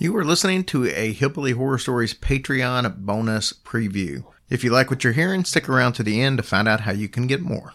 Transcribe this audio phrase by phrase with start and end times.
[0.00, 4.22] You are listening to a Hillbilly Horror Stories Patreon bonus preview.
[4.48, 6.92] If you like what you're hearing, stick around to the end to find out how
[6.92, 7.74] you can get more.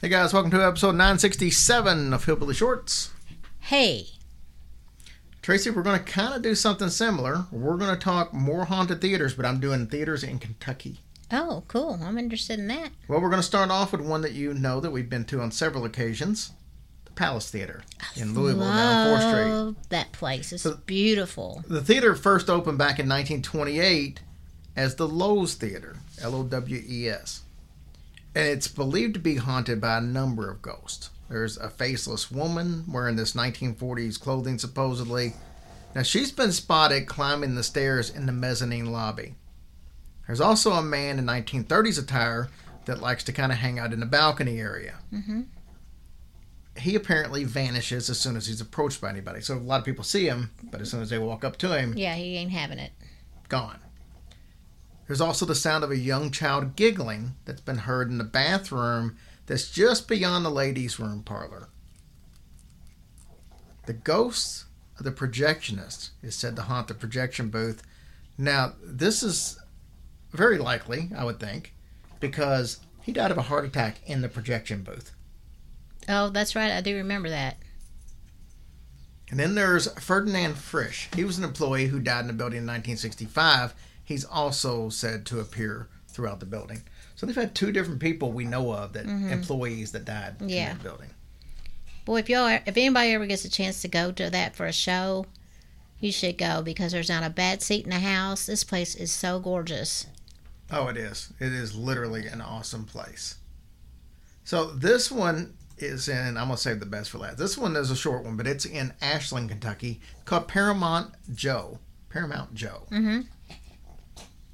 [0.00, 3.10] Hey guys, welcome to episode 967 of Hillbilly Shorts.
[3.58, 4.06] Hey,
[5.42, 7.44] Tracy, we're going to kind of do something similar.
[7.52, 11.00] We're going to talk more haunted theaters, but I'm doing theaters in Kentucky.
[11.30, 12.00] oh, cool.
[12.02, 12.92] I'm interested in that.
[13.08, 15.42] Well, we're going to start off with one that you know that we've been to
[15.42, 16.52] on several occasions
[17.18, 17.82] Palace Theater
[18.16, 19.50] in Louisville down 4th Street.
[19.52, 20.52] Love that place.
[20.52, 21.64] It's So- beautiful.
[21.68, 24.20] The theater first opened back in 1928
[24.76, 27.42] as the Lowe's Theater, L O W E S.
[28.34, 31.10] And it's believed to be haunted by a number of ghosts.
[31.28, 35.34] There's a faceless woman wearing this 1940s clothing, supposedly.
[35.94, 39.34] Now, she's been spotted climbing the stairs in the mezzanine lobby.
[40.26, 42.48] There's also a man in 1930s attire
[42.84, 44.94] that likes to kind of hang out in the balcony area.
[45.10, 45.42] hmm
[46.78, 49.40] He apparently vanishes as soon as he's approached by anybody.
[49.40, 51.76] So a lot of people see him, but as soon as they walk up to
[51.78, 52.92] him, Yeah, he ain't having it.
[53.48, 53.80] gone.
[55.06, 59.16] There's also the sound of a young child giggling that's been heard in the bathroom
[59.46, 61.68] that's just beyond the ladies' room parlor.
[63.86, 64.64] The ghost
[64.98, 67.82] of the projectionist is said to haunt the projection booth.
[68.36, 69.58] Now, this is
[70.32, 71.74] very likely, I would think,
[72.20, 75.12] because he died of a heart attack in the projection booth.
[76.08, 76.72] Oh, that's right.
[76.72, 77.58] I do remember that.
[79.30, 81.08] And then there's Ferdinand Frisch.
[81.14, 83.74] He was an employee who died in the building in 1965.
[84.02, 86.82] He's also said to appear throughout the building.
[87.14, 89.28] So they've had two different people we know of that mm-hmm.
[89.28, 90.72] employees that died in Yeah.
[90.72, 91.10] that building.
[92.06, 94.72] Boy, if y'all, if anybody ever gets a chance to go to that for a
[94.72, 95.26] show,
[96.00, 98.46] you should go because there's not a bad seat in the house.
[98.46, 100.06] This place is so gorgeous.
[100.70, 101.32] Oh, it is.
[101.38, 103.36] It is literally an awesome place.
[104.44, 106.36] So this one is in.
[106.36, 107.38] I'm gonna save the best for last.
[107.38, 111.78] This one is a short one, but it's in Ashland, Kentucky, called Paramount Joe.
[112.08, 112.86] Paramount Joe.
[112.90, 113.20] Mm-hmm.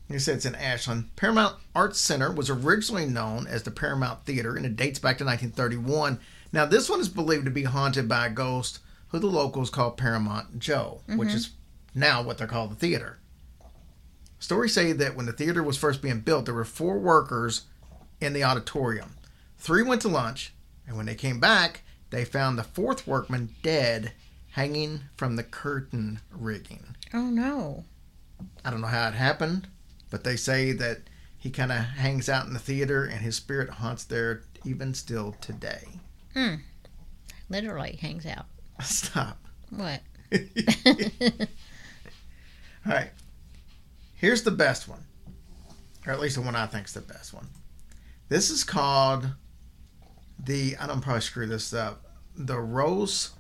[0.08, 1.14] He said it's in Ashland.
[1.17, 5.24] Paramount Arts Center was originally known as the Paramount Theater, and it dates back to
[5.24, 6.20] 1931.
[6.52, 9.92] Now, this one is believed to be haunted by a ghost who the locals call
[9.92, 11.51] Paramount Joe, which is
[11.95, 13.18] now what they're called the theater.
[14.39, 17.63] Stories say that when the theater was first being built, there were four workers
[18.20, 19.17] in the auditorium.
[19.57, 20.52] Three went to lunch,
[20.86, 24.12] and when they came back, they found the fourth workman dead,
[24.50, 26.96] hanging from the curtain rigging.
[27.12, 27.84] Oh no.
[28.64, 29.68] I don't know how it happened,
[30.11, 30.98] but they say that
[31.39, 35.33] he kind of hangs out in the theater and his spirit haunts there even still
[35.40, 36.00] today.
[36.34, 36.55] Hmm.
[37.48, 38.46] Literally hangs out.
[38.83, 39.39] Stop.
[39.70, 40.01] What?
[42.86, 43.11] All right.
[44.14, 45.05] Here's the best one,
[46.06, 47.48] or at least the one I think's the best one.
[48.28, 49.28] This is called
[50.39, 50.77] the.
[50.77, 52.02] I don't probably screw this up.
[52.36, 53.30] The Rohs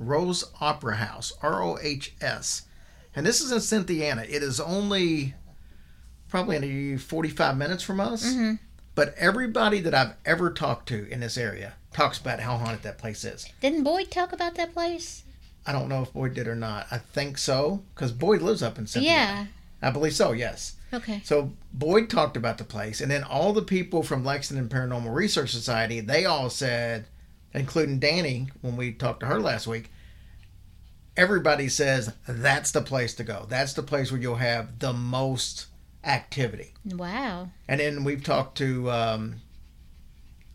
[0.00, 2.62] Rohs Opera House, R O H S,
[3.14, 4.22] and this is in Cynthiana.
[4.22, 5.34] It is only
[6.28, 8.24] probably only 45 minutes from us.
[8.24, 8.58] Mhm.
[8.94, 12.98] But everybody that I've ever talked to in this area talks about how haunted that
[12.98, 13.46] place is.
[13.60, 15.22] Didn't Boyd talk about that place?
[15.66, 16.86] I don't know if Boyd did or not.
[16.90, 19.04] I think so because Boyd lives up in Cynthiana.
[19.06, 19.46] Yeah.
[19.82, 20.32] I believe so.
[20.32, 20.74] Yes.
[20.94, 21.20] Okay.
[21.24, 25.50] So Boyd talked about the place, and then all the people from Lexington Paranormal Research
[25.50, 27.06] Society, they all said,
[27.52, 29.90] including Danny, when we talked to her last week,
[31.16, 33.46] everybody says that's the place to go.
[33.48, 35.66] That's the place where you'll have the most
[36.04, 36.74] activity.
[36.84, 37.48] Wow.
[37.68, 39.36] And then we've talked to um,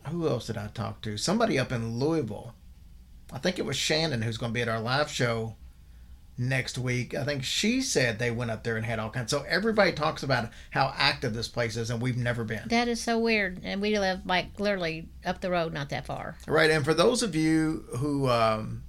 [0.08, 1.18] who else did I talk to?
[1.18, 2.54] Somebody up in Louisville.
[3.32, 5.56] I think it was Shannon who's going to be at our live show
[6.40, 7.14] next week.
[7.14, 9.30] I think she said they went up there and had all kinds.
[9.30, 12.64] So everybody talks about how active this place is, and we've never been.
[12.68, 13.60] That is so weird.
[13.64, 16.38] And we live like literally up the road, not that far.
[16.48, 18.84] Right, and for those of you who um,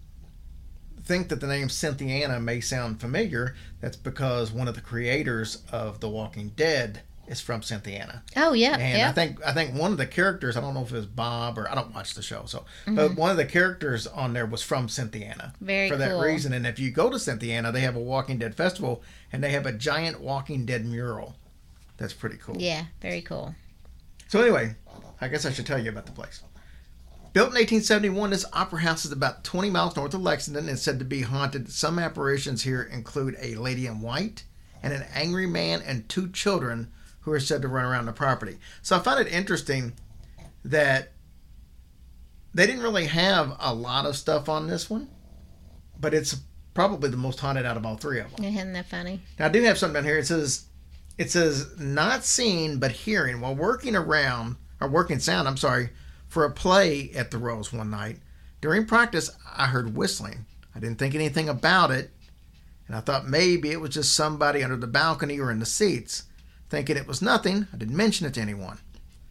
[1.03, 6.00] think that the name Cynthiana may sound familiar, that's because one of the creators of
[6.00, 8.22] The Walking Dead is from Cynthiana.
[8.36, 8.76] Oh yeah.
[8.76, 11.06] And I think I think one of the characters, I don't know if it was
[11.06, 12.96] Bob or I don't watch the show, so Mm-hmm.
[12.96, 15.54] but one of the characters on there was from Cynthiana.
[15.60, 16.20] Very for that cool.
[16.22, 16.52] reason.
[16.52, 19.02] And if you go to Cynthiana, they have a Walking Dead festival
[19.32, 21.36] and they have a giant Walking Dead mural.
[21.98, 22.56] That's pretty cool.
[22.59, 22.86] Yeah.
[23.00, 23.54] Very cool.
[24.28, 24.74] So anyway,
[25.21, 26.42] I guess I should tell you about the place.
[27.33, 30.98] Built in 1871, this opera house is about 20 miles north of Lexington and said
[30.98, 31.71] to be haunted.
[31.71, 34.42] Some apparitions here include a lady in white
[34.83, 36.91] and an angry man and two children
[37.21, 38.57] who are said to run around the property.
[38.83, 39.93] So I found it interesting
[40.65, 41.13] that
[42.55, 45.09] they didn't really have a lot of stuff on this one,
[45.99, 46.37] but it's
[46.75, 48.45] probably the most haunted out of all three of them.
[48.45, 49.21] Isn't that funny?
[49.39, 50.19] Now I do have something down here.
[50.19, 50.67] It says
[51.19, 55.91] it says not seen but hearing while working around or working sound, I'm sorry,
[56.28, 58.19] for a play at the Rohs one night.
[58.61, 60.47] During practice I heard whistling.
[60.75, 62.11] I didn't think anything about it.
[62.87, 66.25] and I thought maybe it was just somebody under the balcony or in the seats.
[66.71, 68.78] Thinking it was nothing, I didn't mention it to anyone.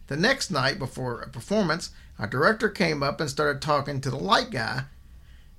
[0.08, 4.16] The next night before a performance, our director came up and started talking to the
[4.16, 4.84] light guy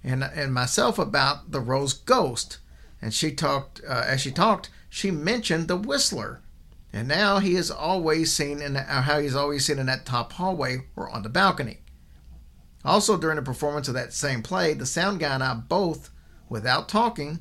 [0.04, 2.60] and, and myself about the Rohs Ghost.
[3.01, 6.42] And she talked, uh, as she talked, she mentioned the Whistler.
[6.94, 10.33] And now he is always seen in the, how he's always seen in that top
[10.33, 11.80] hallway or on the balcony.
[12.86, 16.12] Also, during the performance of that same play, the sound guy and I both,
[16.48, 17.39] without talking,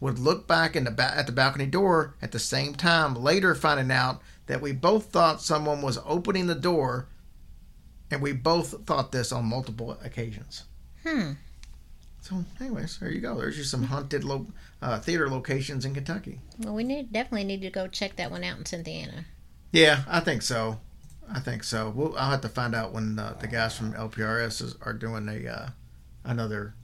[0.00, 3.54] would look back in the ba- at the balcony door at the same time, later
[3.54, 7.06] finding out that we both thought someone was opening the door,
[8.10, 10.64] and we both thought this on multiple occasions.
[11.06, 11.32] Hmm.
[12.22, 13.36] So, anyways, there you go.
[13.36, 14.46] There's just some haunted lo-
[14.82, 16.40] uh, theater locations in Kentucky.
[16.58, 19.24] Well, we need definitely need to go check that one out in Cynthiana.
[19.72, 20.80] Yeah, I think so.
[21.32, 21.92] I think so.
[21.94, 25.28] We'll, I'll have to find out when uh, the guys from LPRS is, are doing
[25.28, 25.68] a uh,
[26.24, 26.74] another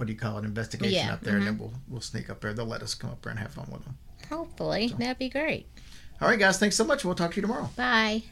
[0.00, 1.60] what do you call it investigation Yeah, up there, and then mhm.
[1.60, 2.54] we'll we'll sneak up there.
[2.54, 3.98] They'll let us come up there and have fun with them.
[4.30, 5.66] Hopefully, that'd be great.
[6.22, 6.58] All right, guys.
[6.58, 7.04] Thanks so much.
[7.04, 7.68] We'll talk to you tomorrow.
[7.76, 8.22] Bye.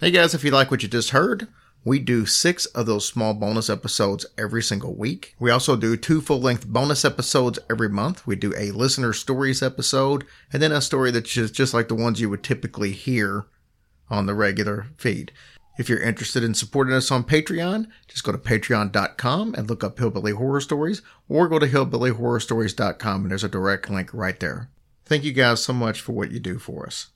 [0.00, 1.46] Hey guys, if you like what you just heard,
[1.84, 5.36] we do six of those small bonus episodes every single week.
[5.38, 8.26] We also do two full length bonus episodes every month.
[8.26, 11.94] We do a listener stories episode and then a story that's just, just like the
[11.94, 13.44] ones you would typically hear
[14.10, 15.30] on the regular feed.
[15.78, 19.98] If you're interested in supporting us on Patreon, just go to patreon.com and look up
[19.98, 24.68] Hillbilly Horror Stories or go to hillbillyhorrorstories.com and there's a direct link right there.
[25.04, 27.11] Thank you guys so much for what you do for us.